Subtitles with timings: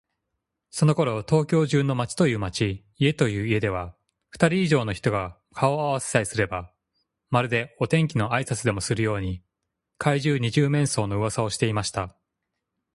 [0.71, 3.95] そのころ、東京中の町という町、家という家では、
[4.29, 6.73] ふたり以上の人が顔をあわせさえすれば、
[7.29, 9.43] まるでお天気のあいさつでもするように、
[9.99, 12.15] 怪人「二十面相」のうわさをしていました。